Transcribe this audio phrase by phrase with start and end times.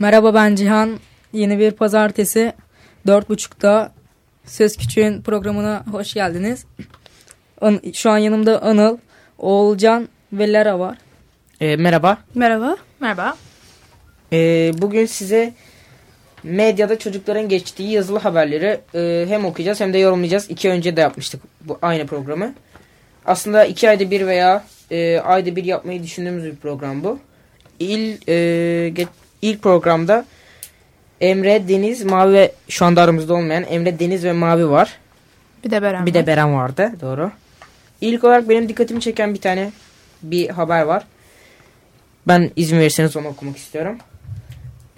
[0.00, 0.98] Merhaba ben Cihan.
[1.32, 2.52] Yeni bir pazartesi
[3.06, 3.92] 4.30'da
[4.44, 6.64] Söz Küçüğün programına hoş geldiniz.
[7.94, 8.98] Şu an yanımda Anıl,
[9.38, 10.98] Oğulcan ve Lara var.
[11.60, 12.18] E, merhaba.
[12.34, 12.76] Merhaba.
[13.00, 13.36] Merhaba.
[14.32, 15.54] E, bugün size
[16.42, 20.50] medyada çocukların geçtiği yazılı haberleri e, hem okuyacağız hem de yorumlayacağız.
[20.50, 22.54] İki önce de yapmıştık bu aynı programı.
[23.26, 27.18] Aslında iki ayda bir veya e, ayda bir yapmayı düşündüğümüz bir program bu.
[27.78, 29.08] İl, e, get,
[29.42, 30.24] ilk programda
[31.20, 34.98] Emre, Deniz, Mavi ve şu anda aramızda olmayan Emre, Deniz ve Mavi var.
[35.64, 36.92] Bir de Beren Bir de Beren vardı.
[37.00, 37.30] Doğru.
[38.00, 39.72] İlk olarak benim dikkatimi çeken bir tane
[40.22, 41.04] bir haber var.
[42.28, 43.98] Ben izin verirseniz onu okumak istiyorum.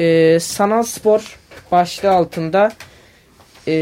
[0.01, 1.39] Ee, sanal spor
[1.73, 2.73] başlığı altında
[3.69, 3.73] e,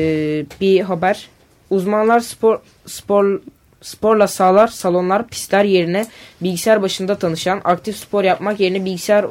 [0.61, 1.29] bir haber.
[1.71, 3.41] Uzmanlar spor spor
[3.83, 6.07] sporla sağlar salonlar pistler yerine
[6.41, 9.27] bilgisayar başında tanışan aktif spor yapmak yerine bilgisayar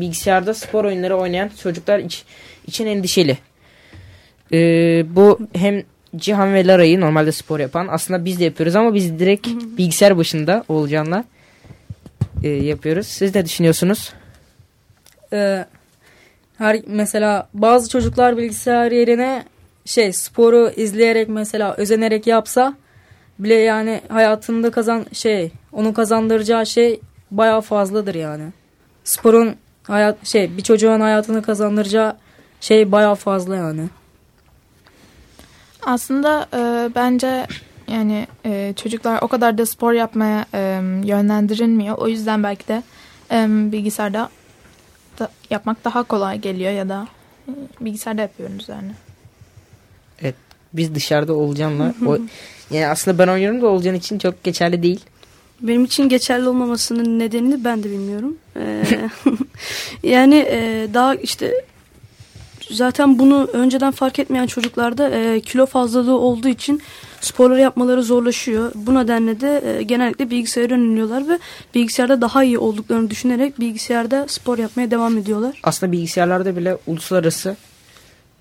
[0.00, 2.24] bilgisayarda spor oyunları oynayan çocuklar iç,
[2.66, 3.38] için endişeli.
[4.52, 5.82] Ee, bu hem
[6.16, 10.64] Cihan ve Lara'yı normalde spor yapan aslında biz de yapıyoruz ama biz direkt bilgisayar başında
[10.68, 11.24] olacağınla
[12.42, 13.06] e, yapıyoruz.
[13.06, 14.12] Siz ne düşünüyorsunuz?
[15.32, 15.64] Ee,
[16.58, 19.44] her mesela bazı çocuklar bilgisayar yerine
[19.84, 22.74] şey sporu izleyerek mesela özenerek yapsa
[23.38, 28.44] bile yani hayatında kazan şey onun kazandıracağı şey bayağı fazladır yani.
[29.04, 29.56] Sporun
[29.88, 32.16] hayat şey bir çocuğun hayatını kazandıracağı
[32.60, 33.88] şey bayağı fazla yani.
[35.82, 37.46] Aslında e, bence
[37.88, 40.60] yani e, çocuklar o kadar da spor yapmaya e,
[41.04, 41.98] yönlendirilmiyor.
[41.98, 42.82] O yüzden belki de
[43.30, 44.28] e, bilgisayarda
[45.18, 47.08] da yapmak daha kolay geliyor ya da
[47.48, 48.90] e, bilgisayarda yapıyoruz yani.
[50.22, 50.34] Evet.
[50.72, 52.18] Biz dışarıda Olcan'la o,
[52.70, 55.00] yani aslında ben oynuyorum da Olcan için çok geçerli değil.
[55.60, 58.36] Benim için geçerli olmamasının nedenini ben de bilmiyorum.
[58.56, 58.82] Ee,
[60.02, 61.54] yani e, daha işte
[62.70, 66.82] zaten bunu önceden fark etmeyen çocuklarda e, kilo fazlalığı olduğu için
[67.20, 68.72] sporları yapmaları zorlaşıyor.
[68.74, 71.38] Bu nedenle de e, genellikle bilgisayara yöneliyorlar ve
[71.74, 75.60] bilgisayarda daha iyi olduklarını düşünerek bilgisayarda spor yapmaya devam ediyorlar.
[75.62, 77.56] Aslında bilgisayarlarda bile uluslararası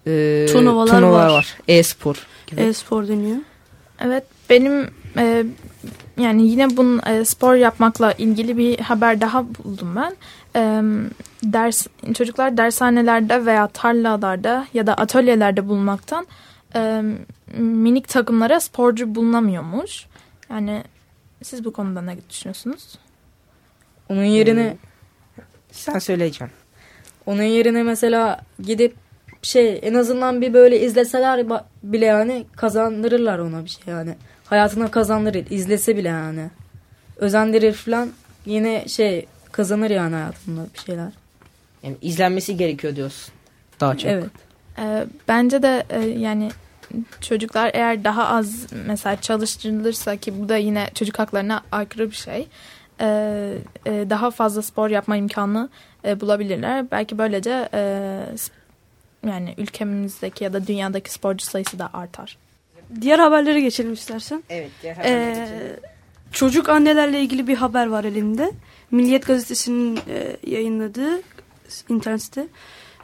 [0.07, 1.33] e, Turnuvalar turnuvalar var.
[1.33, 1.57] var.
[1.67, 2.15] E-spor
[2.47, 2.61] gibi.
[2.61, 3.37] E-spor deniyor.
[3.99, 5.43] Evet benim e,
[6.17, 10.15] yani yine bunun e, spor yapmakla ilgili bir haber daha buldum ben.
[10.55, 10.61] E,
[11.43, 16.27] ders çocuklar dershanelerde veya tarlalarda ya da atölyelerde bulunmaktan
[16.75, 17.01] e,
[17.57, 20.05] minik takımlara sporcu bulunamıyormuş.
[20.49, 20.83] Yani
[21.43, 22.99] siz bu konuda ne düşünüyorsunuz?
[24.09, 24.77] Onun yerine
[25.71, 26.49] Sen söyleyeceksin.
[27.25, 28.95] Onun yerine mesela gidip
[29.41, 34.15] şey en azından bir böyle izleseler ba- bile yani kazandırırlar ona bir şey yani.
[34.49, 35.45] Hayatına kazandırır.
[35.49, 36.49] izlese bile yani.
[37.17, 38.09] Özendirir falan
[38.45, 41.11] yine şey kazanır yani hayatında bir şeyler.
[41.83, 43.33] Yani izlenmesi gerekiyor diyorsun.
[43.79, 44.11] Daha çok.
[44.11, 44.25] Evet.
[44.79, 46.51] E, bence de e, yani
[47.21, 52.47] çocuklar eğer daha az mesela çalıştırılırsa ki bu da yine çocuk haklarına aykırı bir şey.
[53.01, 53.07] e,
[53.85, 55.69] e, daha fazla spor yapma imkanı
[56.05, 56.91] e, bulabilirler.
[56.91, 57.79] Belki böylece e,
[59.27, 62.37] yani ülkemizdeki ya da dünyadaki sporcu sayısı da artar.
[63.01, 64.43] Diğer haberlere geçelim istersen.
[64.49, 64.71] Evet.
[64.85, 65.47] Ee,
[66.31, 68.51] çocuk annelerle ilgili bir haber var elimde.
[68.91, 71.21] Milliyet gazetesinin e, yayınladığı
[71.89, 72.47] internet site.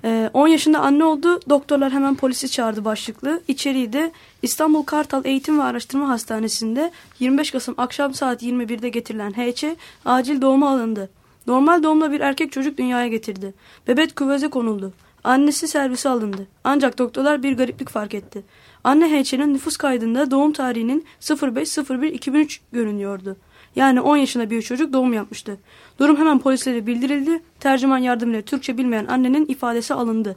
[0.03, 1.39] E, 10 yaşında anne oldu.
[1.49, 3.41] Doktorlar hemen polisi çağırdı başlıklı.
[3.47, 4.11] İçeriği de
[4.41, 9.75] İstanbul Kartal Eğitim ve Araştırma Hastanesi'nde 25 Kasım akşam saat 21'de getirilen HC
[10.05, 11.09] acil doğuma alındı.
[11.47, 13.53] Normal doğumla bir erkek çocuk dünyaya getirdi.
[13.87, 14.93] Bebek küveze konuldu.
[15.23, 16.47] Annesi servise alındı.
[16.63, 18.43] Ancak doktorlar bir gariplik fark etti.
[18.83, 23.37] Anne HC'nin nüfus kaydında doğum tarihinin 05.01.2003 görünüyordu.
[23.75, 25.57] Yani 10 yaşında bir çocuk doğum yapmıştı.
[25.99, 27.43] Durum hemen polislere bildirildi.
[27.59, 30.35] Tercüman yardımıyla Türkçe bilmeyen annenin ifadesi alındı.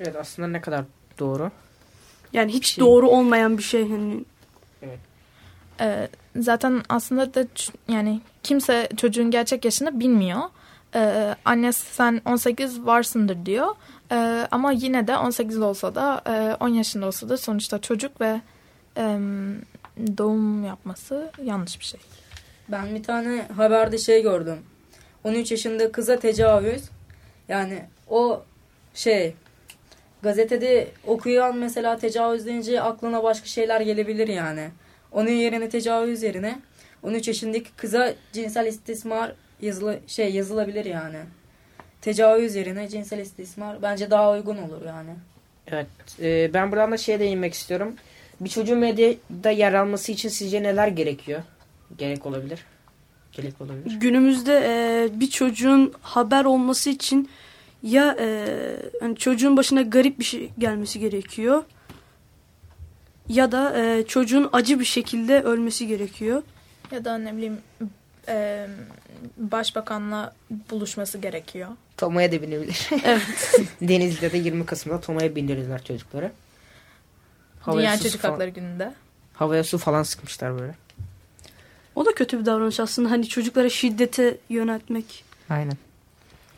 [0.00, 0.84] Evet aslında ne kadar
[1.18, 1.50] doğru.
[2.32, 3.88] Yani hiç Şey- doğru olmayan bir şey.
[3.90, 4.24] Hani
[5.80, 7.44] E, zaten aslında da
[7.88, 10.40] yani kimse çocuğun gerçek yaşını bilmiyor.
[10.94, 13.74] E, anne sen 18 varsındır diyor.
[14.12, 18.40] E, ama yine de 18 olsa da e, 10 yaşında olsa da sonuçta çocuk ve
[18.96, 19.18] e,
[20.18, 22.00] doğum yapması yanlış bir şey.
[22.68, 24.58] Ben bir tane haberde şey gördüm.
[25.24, 26.82] 13 yaşında kıza tecavüz.
[27.48, 28.42] Yani o
[28.94, 29.34] şey
[30.22, 34.70] gazetede okuyan mesela tecavüz deyince aklına başka şeyler gelebilir yani.
[35.12, 36.60] Onun yerine tecavüz yerine
[37.02, 39.32] 13 yaşındaki kıza cinsel istismar
[39.64, 41.16] yazılı şey yazılabilir yani.
[42.00, 45.10] Tecavüz yerine cinsel istismar bence daha uygun olur yani.
[45.66, 45.86] Evet.
[46.20, 47.94] e, ben buradan da şeye değinmek istiyorum.
[48.40, 51.42] Bir çocuğun medyada yer alması için sizce neler gerekiyor?
[51.98, 52.64] Gerek olabilir.
[53.32, 53.96] Gerek olabilir.
[54.00, 57.30] Günümüzde e, bir çocuğun haber olması için
[57.82, 58.46] ya e,
[59.00, 61.64] hani çocuğun başına garip bir şey gelmesi gerekiyor
[63.28, 66.42] ya da e, çocuğun acı bir şekilde ölmesi gerekiyor.
[66.92, 67.58] Ya da ne bileyim
[68.28, 68.66] e,
[69.36, 70.34] başbakanla
[70.70, 71.68] buluşması gerekiyor.
[71.96, 72.88] Toma'ya da binebilir.
[73.04, 73.54] Evet.
[73.80, 76.32] Denizli'de de 20 Kasım'da Toma'ya bindirirler çocukları.
[77.72, 78.94] Dünya su Çocuk falan- Hakları Günü'nde.
[79.34, 80.74] Havaya su falan sıkmışlar böyle.
[81.94, 83.10] O da kötü bir davranış aslında.
[83.10, 85.24] Hani çocuklara şiddete yöneltmek.
[85.50, 85.76] Aynen.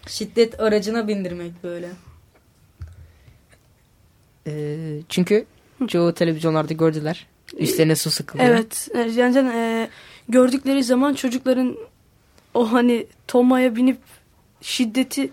[0.09, 1.89] Şiddet aracına bindirmek böyle.
[4.47, 5.47] Ee, çünkü
[5.89, 7.27] çoğu televizyonlarda gördüler.
[7.59, 8.49] Üstlerine su sıkılıyor.
[8.49, 8.89] Evet.
[9.17, 9.89] Yani e,
[10.29, 11.77] gördükleri zaman çocukların
[12.55, 13.99] o hani Toma'ya binip
[14.61, 15.31] şiddeti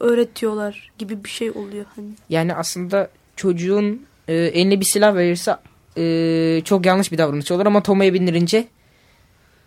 [0.00, 2.08] öğretiyorlar gibi bir şey oluyor hani.
[2.28, 5.56] Yani aslında çocuğun e, eline bir silah verirse
[5.96, 8.68] e, çok yanlış bir davranış olur ama Toma'ya bindirince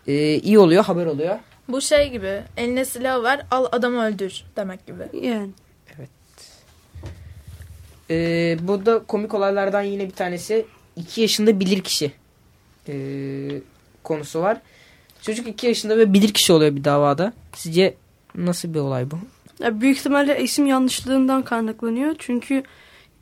[0.06, 1.38] e, iyi oluyor, haber oluyor.
[1.68, 5.26] Bu şey gibi eline silah ver al adamı öldür demek gibi.
[5.26, 5.50] Yani
[8.10, 10.66] E, bu da komik olaylardan yine bir tanesi.
[10.96, 12.12] 2 yaşında bilirkişi
[12.88, 12.94] e,
[14.10, 14.60] konusu var.
[15.22, 17.32] Çocuk 2 yaşında ve bilirkişi oluyor bir davada.
[17.56, 17.94] Sizce
[18.34, 19.18] nasıl bir olay bu?
[19.64, 22.14] Ya büyük ihtimalle isim yanlışlığından kaynaklanıyor.
[22.18, 22.62] Çünkü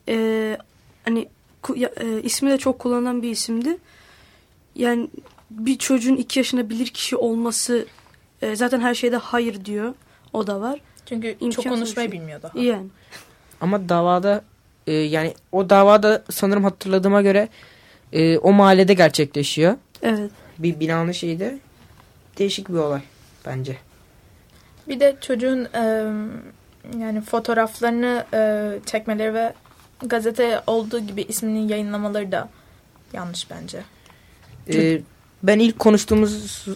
[0.08, 0.56] e,
[1.04, 1.28] hani
[1.62, 3.76] ku- ya- e, ismi de çok kullanılan bir isimdi.
[4.74, 5.08] Yani
[5.50, 7.86] bir çocuğun iki yaşında bilir kişi olması
[8.42, 9.94] e, zaten her şeyde hayır diyor.
[10.32, 10.80] O da var.
[11.06, 12.20] Çünkü çok İmkansız konuşmayı bir şey.
[12.20, 12.58] bilmiyor daha.
[12.58, 12.86] Yani
[13.60, 14.44] Ama davada
[14.86, 17.48] e, yani o davada sanırım hatırladığıma göre
[18.12, 19.74] e, o mahallede gerçekleşiyor.
[20.02, 20.30] evet.
[20.58, 21.58] Bir binanın şeyde
[22.38, 23.00] değişik bir olay
[23.46, 23.76] bence.
[24.88, 25.80] Bir de çocuğun e,
[26.98, 29.52] yani fotoğraflarını e, çekmeleri ve
[30.02, 32.48] gazete olduğu gibi ismini yayınlamaları da
[33.12, 33.78] yanlış bence.
[34.72, 35.00] E,
[35.42, 36.66] ben ilk konuştuğumuz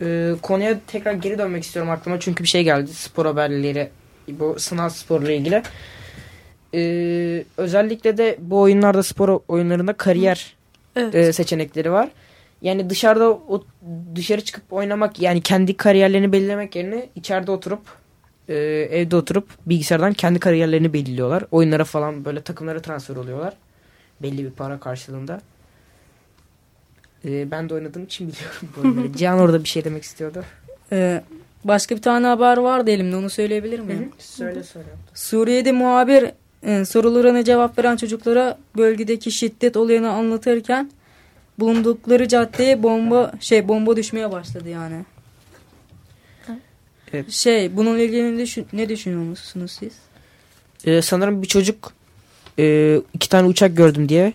[0.00, 3.90] e, konuya tekrar geri dönmek istiyorum aklıma çünkü bir şey geldi spor haberleri
[4.28, 5.62] bu sınav sporla ilgili.
[6.74, 10.56] E, özellikle de bu oyunlarda spor oyunlarında kariyer
[10.96, 11.14] Evet.
[11.14, 12.08] e, seçenekleri var.
[12.62, 13.64] Yani dışarıda o,
[14.14, 17.80] dışarı çıkıp oynamak yani kendi kariyerlerini belirlemek yerine içeride oturup
[18.48, 18.54] e,
[18.90, 21.44] evde oturup bilgisayardan kendi kariyerlerini belirliyorlar.
[21.50, 23.54] Oyunlara falan böyle takımlara transfer oluyorlar.
[24.22, 25.40] Belli bir para karşılığında.
[27.24, 29.12] E, ben de oynadığım için biliyorum.
[29.16, 30.44] Cihan orada bir şey demek istiyordu.
[30.92, 31.22] Ee,
[31.64, 34.12] başka bir tane haber vardı elimde onu söyleyebilir miyim?
[34.18, 34.88] Söyle söyle.
[35.14, 36.30] Suriye'de muhabir
[36.62, 40.90] e, sorularına cevap veren çocuklara bölgedeki şiddet olayını anlatırken
[41.58, 45.04] bulundukları caddeye bomba şey bomba düşmeye başladı yani.
[47.12, 47.30] Evet.
[47.30, 49.92] Şey bununla ilgili ne, düşün, ne düşünüyorsunuz siz?
[50.84, 51.92] E, sanırım bir çocuk
[52.58, 54.32] e, iki tane uçak gördüm diye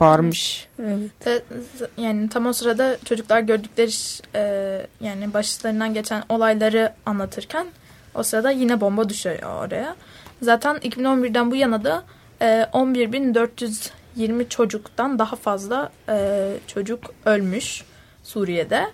[0.00, 0.68] bağırmış.
[0.78, 1.26] Evet.
[1.26, 1.42] Ve
[1.78, 3.90] z- yani tam o sırada çocuklar gördükleri
[4.34, 4.42] e,
[5.00, 7.66] yani başlarından geçen olayları anlatırken
[8.14, 9.96] o sırada yine bomba düşüyor oraya.
[10.42, 12.04] Zaten 2011'den bu yana da
[12.42, 12.66] e,
[14.18, 17.84] 11.420 çocuktan daha fazla e, çocuk ölmüş
[18.22, 18.86] Suriye'de.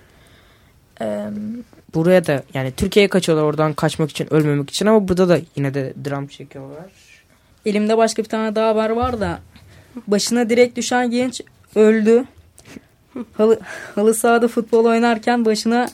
[1.01, 1.27] E,
[1.95, 5.95] Buraya da yani Türkiye'ye kaçıyorlar oradan kaçmak için ölmemek için ama burada da yine de
[6.05, 6.85] dram çekiyorlar.
[7.67, 9.39] Elimde başka bir tane daha haber var da
[10.07, 11.41] başına direkt düşen genç
[11.75, 12.25] öldü.
[13.37, 13.61] Halı,
[13.95, 15.89] halı sahada futbol oynarken başına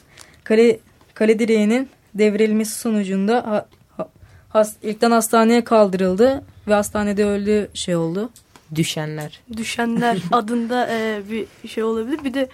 [0.45, 0.79] kale,
[1.15, 3.67] kale direğinin devrilmesi sonucunda ha,
[3.97, 4.09] ha-
[4.49, 8.31] has, ilkten hastaneye kaldırıldı ve hastanede öldü şey oldu.
[8.77, 9.41] Düşenler.
[9.57, 12.25] Düşenler adında e, bir şey olabilir.
[12.25, 12.49] Bir de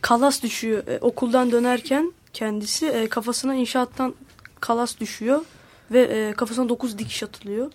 [0.00, 0.86] kalas düşüyor.
[0.86, 4.14] E, okuldan dönerken kendisi e, kafasına inşaattan
[4.60, 5.40] kalas düşüyor
[5.90, 7.70] ve e, kafasına 9 dikiş atılıyor.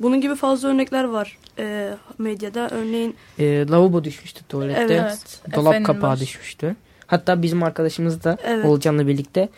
[0.00, 2.68] Bunun gibi fazla örnekler var e, medyada.
[2.70, 4.94] Örneğin Ee, lavabo düşmüştü tuvalette.
[4.94, 5.40] Evet.
[5.54, 6.76] Dolap Efe'nin kapağı baş- düşmüştü.
[7.06, 8.64] Hatta bizim arkadaşımız da Evet.
[8.66, 9.48] Olcan'la birlikte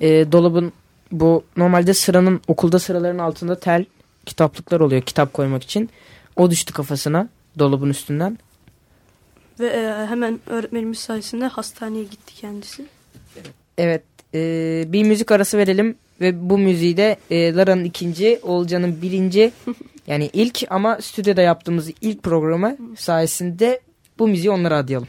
[0.00, 0.72] e, dolabın
[1.12, 3.84] bu normalde sıranın okulda sıraların altında tel
[4.26, 5.90] kitaplıklar oluyor kitap koymak için.
[6.38, 7.28] O düştü kafasına
[7.58, 8.38] dolabın üstünden.
[9.60, 12.86] ve e, hemen öğretmenimiz sayesinde hastaneye gitti kendisi.
[13.78, 14.02] Evet
[14.34, 19.52] e, bir müzik arası verelim ve bu müziği de e, Lara'nın ikinci, Olcan'ın birinci
[20.06, 23.80] yani ilk ama stüdyoda yaptığımız ilk programı sayesinde
[24.18, 25.08] bu müziği onlara adayalım.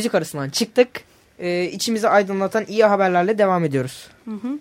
[0.00, 0.88] Müzik arasından çıktık.
[1.38, 4.08] Ee, içimizi aydınlatan iyi haberlerle devam ediyoruz.
[4.24, 4.58] Hı hı.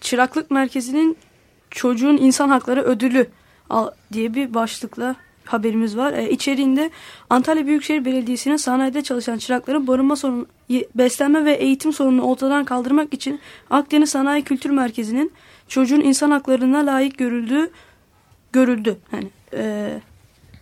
[0.00, 1.16] Çıraklık Merkezi'nin
[1.70, 3.26] çocuğun insan hakları ödülü
[4.12, 6.12] diye bir başlıkla haberimiz var.
[6.12, 6.90] Ee, içeriğinde
[7.30, 10.46] Antalya Büyükşehir Belediyesi'nin sanayide çalışan çırakların barınma sorunu,
[10.94, 13.40] beslenme ve eğitim sorununu ortadan kaldırmak için
[13.70, 15.32] Akdeniz Sanayi Kültür Merkezi'nin
[15.68, 17.70] çocuğun insan haklarına layık görüldüğü
[18.52, 18.96] görüldü.
[19.12, 19.90] Yani e,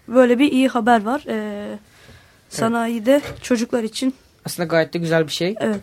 [0.08, 1.24] böyle bir iyi haber var.
[1.28, 1.78] E,
[2.56, 4.14] sanayide çocuklar için.
[4.44, 5.54] Aslında gayet de güzel bir şey.
[5.60, 5.80] Evet.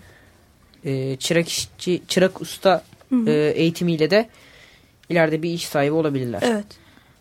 [0.86, 3.30] Ee, çırak işçi, çırak usta Hı hı.
[3.30, 4.30] e, eğitimiyle de
[5.10, 6.42] ileride bir iş sahibi olabilirler.
[6.46, 6.66] Evet.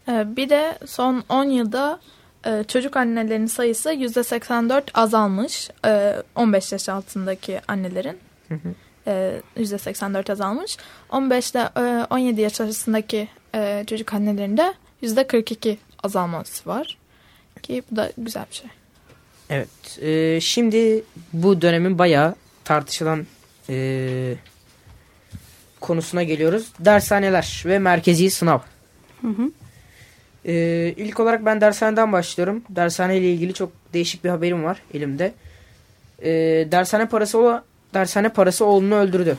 [0.09, 2.01] Ee, Bir de son 10 yılda
[2.47, 5.71] e, çocuk annelerinin sayısı %84 azalmış.
[5.87, 8.75] Ee, 15 yaş altındaki annelerin Hı hı.
[9.07, 10.77] e, %84 azalmış.
[11.11, 16.99] 15 ile e, 17 yaş arasındaki e, çocuk annelerin de %42 azalması var.
[17.63, 18.71] Ki bu da güzel bir şey.
[19.51, 19.99] Evet.
[20.03, 23.27] e, şimdi bu dönemin bayağı tartışılan
[23.69, 24.35] e,
[25.81, 26.73] konusuna geliyoruz.
[26.81, 28.59] Dershaneler ve merkezi sınav.
[29.21, 29.51] Hı hı.
[30.45, 30.55] E,
[30.97, 32.63] ilk olarak ben dershaneden başlıyorum.
[32.71, 35.33] Dershane ile ilgili çok değişik bir haberim var elimde.
[36.23, 36.31] E,
[36.73, 37.65] dershane parası ola,
[37.95, 39.39] dershane parası oğlunu öldürdü.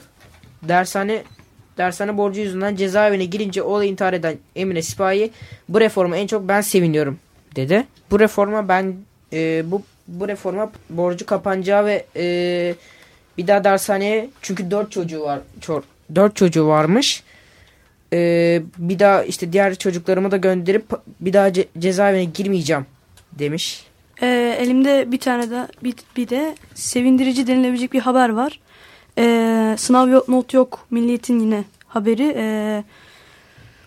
[0.63, 1.23] Dershane
[1.77, 5.31] dershane borcu yüzünden cezaevine girince oğlu intihar eden Emine Sipahi
[5.69, 7.19] bu reforma en çok ben seviniyorum
[7.55, 7.87] dedi.
[8.11, 8.95] Bu reforma ben
[9.33, 12.75] e, bu bu reforma borcu kapanacağı ve e,
[13.37, 15.83] bir daha dershaneye çünkü dört çocuğu var çor,
[16.15, 17.23] dört çocuğu varmış.
[18.13, 20.85] E, bir daha işte diğer çocuklarımı da gönderip
[21.19, 22.85] bir daha ce- cezaevine girmeyeceğim
[23.31, 23.85] demiş.
[24.21, 28.59] Ee, elimde bir tane de bir, bir de sevindirici denilebilecek bir haber var.
[29.17, 30.85] Ee, sınav yok, not yok.
[30.91, 32.33] Milliyetin yine haberi.
[32.37, 32.83] Ee,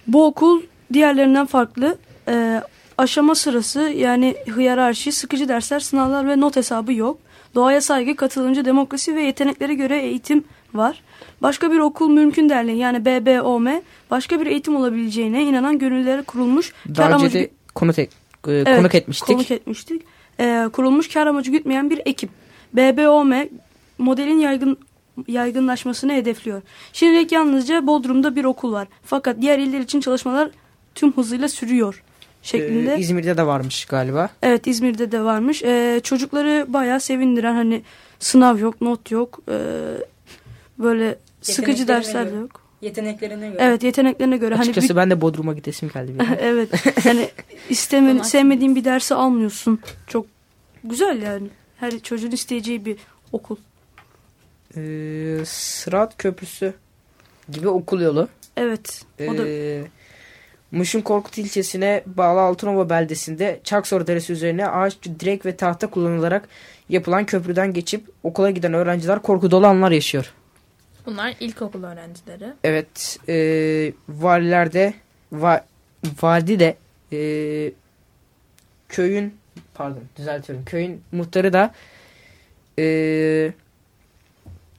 [0.07, 0.63] bu okul
[0.93, 1.99] diğerlerinden farklı.
[2.29, 2.63] Ee,
[2.99, 7.19] aşama sırası yani hiyerarşi, sıkıcı dersler, sınavlar ve not hesabı yok.
[7.55, 10.45] Doğaya saygı, katılımcı demokrasi ve yeteneklere göre eğitim
[10.75, 11.03] var.
[11.43, 13.67] Başka bir okul mümkün derneği yani BBOM
[14.11, 16.73] başka bir eğitim olabileceğine inanan gönüllere kurulmuş.
[16.97, 18.09] Daha önce amacı- de konuk, e,
[18.47, 19.27] Evet, konuk etmiştik.
[19.37, 20.03] Konuk etmiştik.
[20.41, 22.31] Ee, kurulmuş kar amacı gütmeyen bir ekip.
[22.75, 23.33] BBOM
[23.99, 24.79] modelin yaygın
[25.29, 26.63] yaygınlaşmasını hedefliyor.
[26.93, 28.89] Şimdilik yalnızca Bodrum'da bir okul var.
[29.05, 30.51] Fakat diğer iller için çalışmalar
[30.95, 32.03] tüm hızıyla sürüyor
[32.43, 32.95] şeklinde.
[32.95, 34.29] Ee, İzmir'de de varmış galiba.
[34.43, 35.63] evet İzmir'de de varmış.
[35.63, 37.83] Ee, çocukları bayağı sevindiren hani
[38.19, 39.39] sınav yok, not yok.
[39.49, 39.59] Ee,
[40.79, 42.63] böyle sıkıcı dersler de yok.
[42.81, 43.59] Yeteneklerine göre.
[43.61, 44.55] Evet yeteneklerine göre.
[44.55, 46.19] Açıkçası hani ben de Bodrum'a gidesim geldi.
[46.19, 46.69] bir evet.
[47.05, 47.29] Yani
[47.69, 49.81] isteme, Bana- sevmediğin bir dersi almıyorsun.
[50.07, 50.27] Çok
[50.85, 51.49] güzel yani.
[51.77, 52.97] Her çocuğun isteyeceği bir
[53.33, 53.57] okul.
[54.77, 56.75] Ee, Sırat Köprüsü
[57.53, 58.29] gibi okul yolu.
[58.57, 59.05] Evet.
[59.29, 59.43] O da
[60.73, 66.49] Muş'un Korkut ilçesine bağlı Altınova beldesinde Çaksor Deresi üzerine ağaç, direk ve tahta kullanılarak
[66.89, 70.33] yapılan köprüden geçip okula giden öğrenciler korku dolu anlar yaşıyor.
[71.07, 72.53] Bunlar ilkokul öğrencileri.
[72.65, 73.37] Evet, e,
[74.09, 74.95] valiler de
[75.33, 75.65] va,
[76.23, 76.77] vadi de
[77.13, 77.73] e,
[78.89, 79.35] köyün
[79.75, 81.75] pardon düzeltiyorum köyün muhtarı da
[82.79, 83.53] e,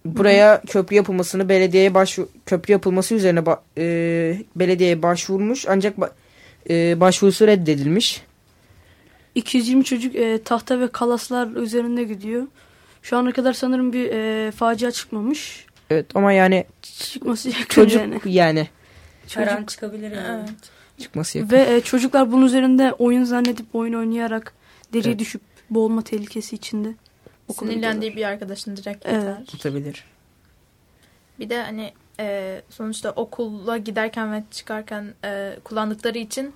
[0.05, 6.11] buraya köprü yapılmasını belediyeye başvu köprü yapılması üzerine ba- e, belediyeye başvurmuş ancak ba-
[6.69, 8.21] e, başvurusu reddedilmiş.
[9.35, 12.47] 220 çocuk e, tahta ve kalaslar üzerinde gidiyor.
[13.01, 15.65] Şu ana kadar sanırım bir e, facia çıkmamış.
[15.89, 18.19] Evet ama yani Çıkması yakın çocuk yani.
[18.25, 18.67] yani
[19.35, 19.69] Her an Çocuk.
[19.69, 20.39] çıkabilir yani.
[20.49, 20.49] Evet.
[20.99, 21.51] çıkması yakın.
[21.57, 24.53] Ve e, çocuklar bunun üzerinde oyun zannedip oyun oynayarak
[24.93, 25.19] deriye Evet.
[25.19, 26.89] düşüp boğulma tehlikesi içinde.
[27.47, 29.15] Okula Sinirlendiği bir arkadaşını direkt Evet.
[29.23, 29.45] yeter.
[29.45, 30.03] tutabilir.
[31.39, 36.53] Bir de hani e, sonuçta okula giderken ve çıkarken e, kullandıkları için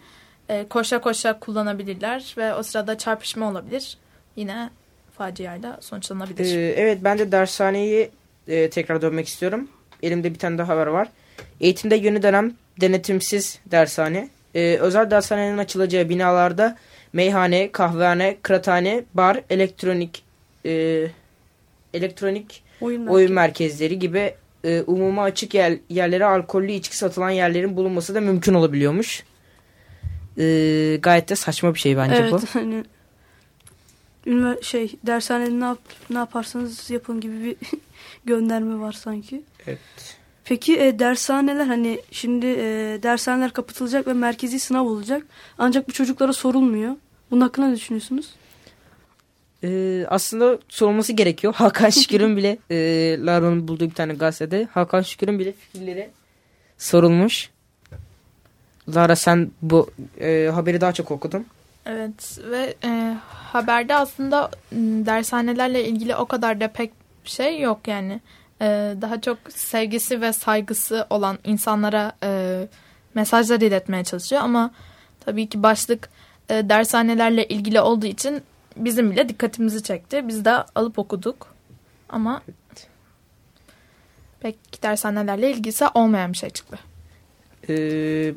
[0.49, 3.97] e, koşa koşa kullanabilirler ve o sırada çarpışma olabilir.
[4.35, 4.69] Yine
[5.17, 6.57] faciayla sonuçlanabilir.
[6.57, 8.11] Ee, evet ben de dershaneyi
[8.47, 9.67] e, tekrar dönmek istiyorum.
[10.03, 11.07] Elimde bir tane daha haber var.
[11.61, 14.29] Eğitimde yeni dönem denetimsiz dershane.
[14.55, 16.77] Ee, özel dershanenin açılacağı binalarda
[17.13, 20.23] meyhane, kahvehane, kıraathane, bar, elektronik
[20.67, 21.07] e,
[21.93, 28.15] elektronik Oyun oyun merkezleri gibi e, umuma açık yer, yerlere alkollü içki satılan yerlerin bulunması
[28.15, 29.23] da mümkün olabiliyormuş.
[30.39, 32.41] Ee, gayet de saçma bir şey bence evet, bu.
[32.53, 32.83] hani
[34.25, 37.55] ünivers- şey dershanede ne yap ne yaparsanız yapın gibi bir
[38.25, 39.41] gönderme var sanki.
[39.67, 39.79] Evet.
[40.45, 45.23] Peki e, dershaneler hani şimdi e, dershaneler kapatılacak ve merkezi sınav olacak.
[45.57, 46.95] Ancak bu çocuklara sorulmuyor.
[47.31, 48.29] Bunun hakkında ne düşünüyorsunuz?
[49.63, 51.53] Ee, aslında sorulması gerekiyor.
[51.53, 52.77] Hakan Şükür'ün bile e,
[53.25, 56.09] Lara'nın bulduğu bir tane gazetede Hakan Şükür'ün bile fikirleri
[56.77, 57.49] sorulmuş.
[58.95, 59.89] Lara sen bu
[60.19, 61.45] e, haberi daha çok okudun.
[61.85, 64.51] Evet ve e, haberde aslında
[65.05, 66.91] dershanelerle ilgili o kadar da pek
[67.23, 68.21] şey yok yani.
[68.61, 68.65] E,
[69.01, 72.61] daha çok sevgisi ve saygısı olan insanlara e,
[73.13, 74.71] mesajlar iletmeye çalışıyor ama
[75.19, 76.09] tabii ki başlık
[76.49, 78.43] e, dershanelerle ilgili olduğu için
[78.85, 80.27] bizim bile dikkatimizi çekti.
[80.27, 81.47] Biz de alıp okuduk
[82.09, 82.41] ama
[84.39, 86.79] pek dershanelerle ilgisi olmayan bir şey çıktı.
[87.69, 88.33] Ee,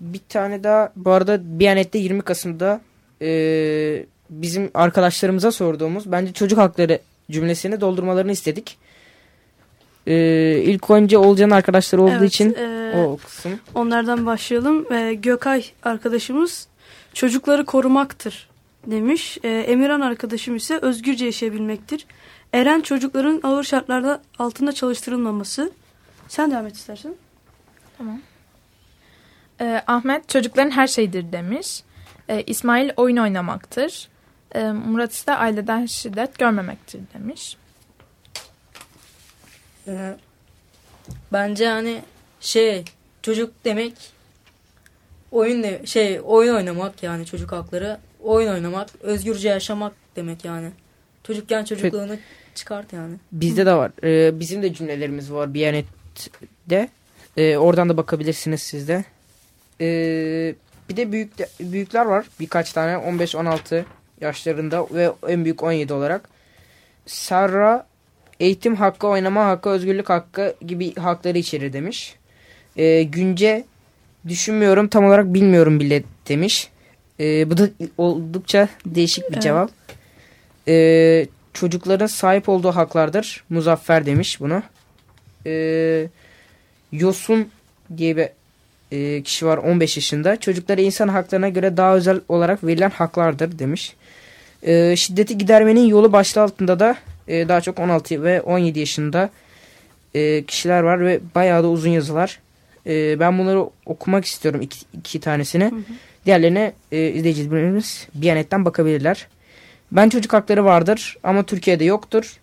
[0.00, 2.80] bir tane daha bu arada Biyanet'te 20 Kasım'da
[3.22, 6.98] e, bizim arkadaşlarımıza sorduğumuz bence çocuk hakları
[7.30, 8.78] cümlesini doldurmalarını istedik.
[10.06, 13.60] Ee, ilk önce Olcan'ın arkadaşları olduğu Evet, için e, o kısım.
[13.74, 14.92] Onlardan başlayalım.
[14.92, 16.66] Ee, Gökay arkadaşımız
[17.14, 18.49] çocukları korumaktır
[18.86, 19.38] demiş.
[19.42, 22.06] Ee, Emirhan arkadaşım ise özgürce yaşayabilmektir.
[22.52, 25.72] Eren çocukların ağır şartlarda altında çalıştırılmaması.
[26.28, 27.14] Sen devam et istersen.
[29.60, 31.82] Ee, Ahmet çocukların her şeydir demiş.
[32.28, 34.08] Ee, İsmail oyun oynamaktır.
[34.54, 37.56] Ee, Murat ise aileden şiddet görmemektir demiş.
[39.88, 40.16] Ee,
[41.32, 42.02] bence hani
[42.40, 42.84] şey
[43.22, 43.94] çocuk demek
[45.32, 50.70] oyun ne şey oyun oynamak yani çocuk hakları oyun oynamak özgürce yaşamak demek yani
[51.24, 52.16] çocukken çocukluğunu
[52.54, 53.14] çıkart yani.
[53.32, 53.90] Bizde de var.
[54.04, 56.88] Ee, bizim de cümlelerimiz var Biyanet'te.
[57.36, 59.04] Ee, oradan da bakabilirsiniz siz de.
[59.80, 60.54] Ee,
[60.88, 62.26] bir de büyük büyükler var.
[62.40, 63.84] Birkaç tane 15-16
[64.20, 66.28] yaşlarında ve en büyük 17 olarak.
[67.06, 67.86] Serra
[68.40, 72.16] eğitim hakkı, oynama hakkı, özgürlük hakkı gibi hakları içerir demiş.
[72.76, 73.64] Ee, Günce
[74.28, 76.70] düşünmüyorum tam olarak bilmiyorum bile demiş.
[77.20, 79.42] Ee, bu da oldukça değişik bir Evet.
[79.42, 79.70] cevap.
[80.68, 83.44] Ee, çocukların sahip olduğu haklardır.
[83.50, 84.62] Muzaffer demiş bunu.
[85.46, 86.06] Ee,
[86.92, 87.48] Yosun
[87.96, 88.28] diye bir
[88.92, 90.36] e, kişi var 15 yaşında.
[90.36, 93.94] Çocuklara insan haklarına göre daha özel olarak verilen haklardır demiş.
[94.62, 96.96] Ee, şiddeti gidermenin yolu başlığı altında da
[97.28, 99.30] e, daha çok 16 ve 17 yaşında
[100.14, 102.40] e, kişiler var ve bayağı da uzun yazılar.
[102.86, 105.72] E, ben bunları okumak istiyorum iki, iki tanesini.
[106.26, 109.26] Diğerlerine e, izleyicilerimiz Biyanet'ten bakabilirler.
[109.92, 112.40] Ben çocuk hakları vardır ama Türkiye'de yoktur.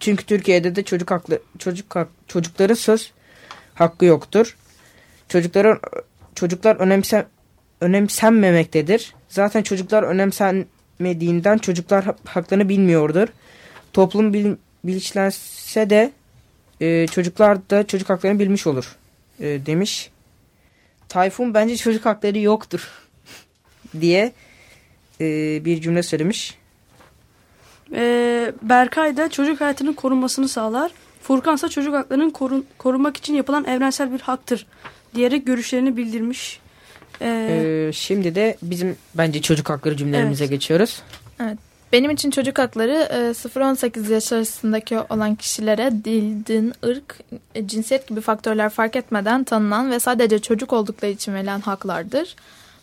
[0.00, 3.12] Çünkü Türkiye'de de çocuk haklı çocuk hak, çocukların söz
[3.74, 4.56] hakkı yoktur.
[5.28, 5.80] Çocukların
[6.34, 7.26] çocuklar önemse
[7.80, 9.14] önemsenmemektedir.
[9.28, 13.28] Zaten çocuklar önemsenmediğinden çocuklar ha- haklarını bilmiyordur.
[13.92, 16.12] Toplum bil, bilinçlense de
[16.80, 18.96] e, çocuklar da çocuk haklarını bilmiş olur
[19.40, 20.10] e, demiş.
[21.08, 22.88] Tayfun bence çocuk hakları yoktur
[24.00, 24.32] diye
[25.20, 25.24] e,
[25.64, 26.54] bir cümle söylemiş.
[27.94, 30.90] Ee, Berkay da çocuk hayatının korunmasını sağlar.
[31.22, 34.66] Furkan ise çocuk haklarının korun, korunmak için yapılan evrensel bir haktır
[35.14, 36.60] diyerek görüşlerini bildirmiş.
[37.20, 37.48] Ee,
[37.88, 40.50] Ee, şimdi de bizim bence çocuk hakları cümlelerimize Evet.
[40.52, 41.02] geçiyoruz.
[41.92, 47.20] Benim için çocuk hakları e, 0-18 yaş arasındaki olan kişilere dil, din, ırk,
[47.54, 52.36] e, cinsiyet gibi faktörler fark etmeden tanınan ve sadece çocuk oldukları için verilen haklardır.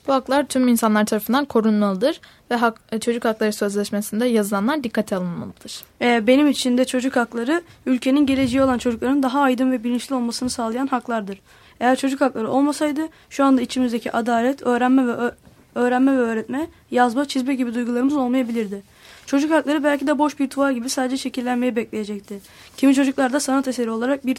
[0.07, 5.83] Bu haklar tüm insanlar tarafından korunmalıdır ve hak, e, çocuk hakları sözleşmesinde yazılanlar dikkate alınmalıdır.
[6.01, 10.49] e, benim için de çocuk hakları ülkenin geleceği olan çocukların daha aydın ve bilinçli olmasını
[10.49, 11.39] sağlayan haklardır.
[11.79, 15.31] Eğer çocuk hakları olmasaydı şu anda içimizdeki adalet, öğrenme ve
[15.75, 18.92] öğrenme ve öğretme, yazma, çizme gibi duygularımız olmayabilirdi.
[19.25, 22.39] Çocuk hakları belki de boş bir tuval gibi sadece şekillenmeyi bekleyecekti.
[22.77, 24.37] Kimi çocuklar da sanat eseri olarak bir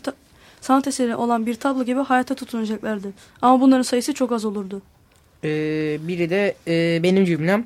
[0.61, 3.13] sanat eseri olan bir tablo gibi hayata tutunacaklardı.
[3.43, 4.83] Ama bunların sayısı çok az olurdu.
[5.45, 7.65] Ee, biri de e, benim cümlem.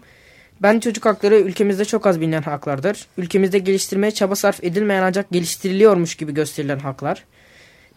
[0.62, 3.07] Ben çocuk hakları ülkemizde çok az bilinen haklardır.
[3.18, 7.24] Ülkemizde geliştirmeye çaba sarf edilmeyen ancak geliştiriliyormuş gibi gösterilen haklar.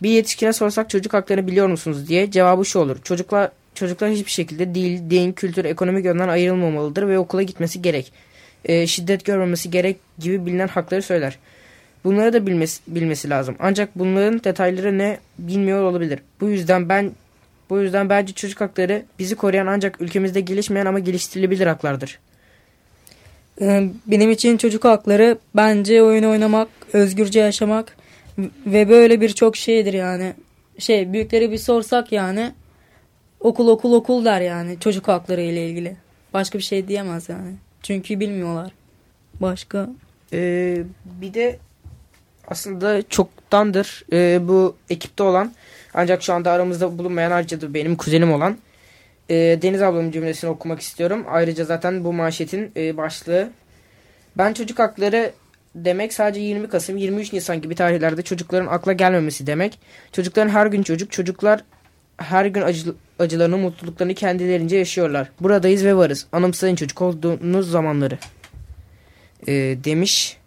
[0.01, 2.97] Bir yetişkine sorsak çocuk haklarını biliyor musunuz diye cevabı şu olur.
[3.03, 8.13] Çocuklar çocuklar hiçbir şekilde dil, din, kültür, ekonomik yönden ayrılmamalıdır ve okula gitmesi gerek.
[8.65, 11.38] Ee, şiddet görmemesi gerek gibi bilinen hakları söyler.
[12.04, 13.56] Bunları da bilmesi, bilmesi lazım.
[13.60, 16.19] Ancak bunların detayları ne bilmiyor olabilir.
[16.41, 17.12] Bu yüzden ben
[17.69, 22.19] bu yüzden bence çocuk hakları bizi koruyan ancak ülkemizde gelişmeyen ama geliştirilebilir haklardır.
[23.62, 27.97] Ee, Benim için çocuk hakları bence oyun oynamak, özgürce yaşamak
[28.65, 30.34] ve böyle birçok şeydir yani.
[30.78, 32.52] Şey büyükleri bir sorsak yani
[33.39, 35.95] okul okul okul der yani çocuk hakları ile ilgili.
[36.34, 37.52] Başka bir şey diyemez yani.
[37.84, 38.72] Çünkü bilmiyorlar.
[39.41, 39.89] Başka
[40.34, 40.84] Ee,
[41.22, 41.60] bir de
[42.48, 45.54] aslında çoktandır e, bu ekipte olan
[45.94, 48.58] ancak şu anda aramızda bulunmayan ayrıca da benim kuzenim olan
[49.30, 51.26] e, Deniz ablamın cümlesini okumak istiyorum.
[51.28, 53.50] Ayrıca zaten bu manşetin e, başlığı.
[54.38, 55.32] Ben çocuk hakları
[55.76, 59.80] demek sadece 20 Kasım 23 Nisan gibi tarihlerde çocukların akla gelmemesi demek.
[60.12, 61.63] Çocukların her gün çocuk çocuklar
[62.21, 65.29] her gün acı, acılarını, mutluluklarını kendilerince yaşıyorlar.
[65.41, 66.27] Buradayız ve varız.
[66.31, 68.17] Anımsayın çocuk olduğunuz zamanları.
[69.47, 69.53] Ee,
[69.84, 70.38] demiş.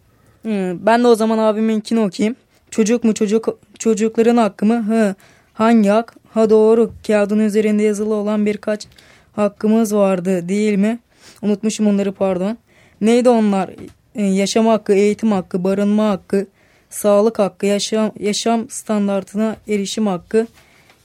[0.42, 2.36] Hı, ben de o zaman abiminkini okuyayım.
[2.70, 4.86] Çocuk mu çocuk çocukların hakkı mı?
[4.88, 5.14] Hı.
[5.52, 6.14] Hangi hak?
[6.30, 6.92] Ha doğru.
[7.06, 8.86] Kağıdın üzerinde yazılı olan birkaç
[9.32, 10.98] hakkımız vardı değil mi?
[11.42, 12.58] Unutmuşum onları pardon.
[13.00, 13.70] Neydi onlar?
[14.14, 16.46] Ee, yaşam hakkı, eğitim hakkı, barınma hakkı,
[16.90, 20.46] sağlık hakkı, yaşam, yaşam standartına erişim hakkı,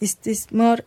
[0.01, 0.79] istismar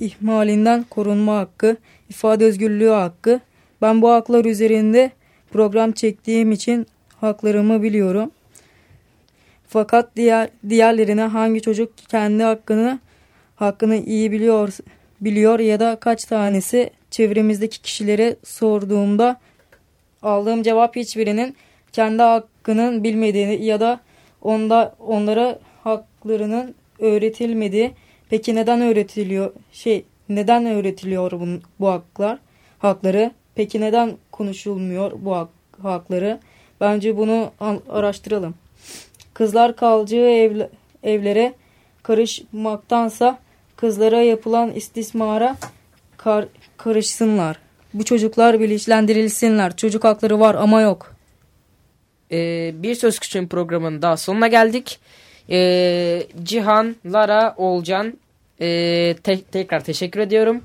[0.00, 1.76] ihmalinden korunma hakkı,
[2.10, 3.40] ifade özgürlüğü hakkı.
[3.82, 5.10] Ben bu haklar üzerinde
[5.52, 6.86] program çektiğim için
[7.20, 8.30] haklarımı biliyorum.
[9.68, 12.98] Fakat diğer diğerlerine hangi çocuk kendi hakkını
[13.56, 14.78] hakkını iyi biliyor
[15.20, 19.40] biliyor ya da kaç tanesi çevremizdeki kişilere sorduğumda
[20.22, 21.56] aldığım cevap hiçbirinin
[21.92, 24.00] kendi hakkının bilmediğini ya da
[24.42, 27.92] onda onlara haklarının öğretilmediği.
[28.34, 29.52] Peki neden öğretiliyor?
[29.72, 31.46] Şey neden öğretiliyor bu,
[31.80, 32.38] bu haklar?
[32.78, 33.30] Hakları.
[33.54, 35.48] Peki neden konuşulmuyor bu hak,
[35.82, 36.40] hakları?
[36.80, 37.52] Bence bunu
[37.88, 38.54] araştıralım.
[39.34, 40.68] Kızlar kalacağı ev,
[41.02, 41.54] evlere
[42.02, 43.38] karışmaktansa
[43.76, 45.56] kızlara yapılan istismara
[46.16, 46.44] kar,
[46.76, 47.56] karışsınlar.
[47.94, 49.76] Bu çocuklar bilinçlendirilsinler.
[49.76, 51.14] Çocuk hakları var ama yok.
[52.32, 54.98] Ee, bir Söz Küçüğün programının daha sonuna geldik.
[55.50, 58.14] Ee, Cihan, Lara, Olcan
[58.60, 60.62] e, te tekrar teşekkür ediyorum.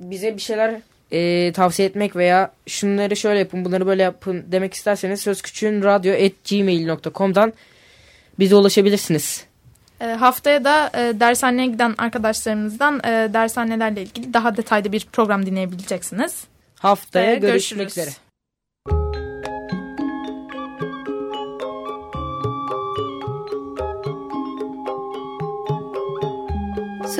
[0.00, 5.20] Bize bir şeyler e, tavsiye etmek veya şunları şöyle yapın bunları böyle yapın demek isterseniz
[5.20, 7.52] sözküçüğünradyo.gmail.com'dan
[8.38, 9.44] bize ulaşabilirsiniz.
[10.00, 16.44] E, haftaya da e, dershaneye giden arkadaşlarımızdan e, dershanelerle ilgili daha detaylı bir program dinleyebileceksiniz.
[16.78, 18.10] Haftaya görüşmek üzere.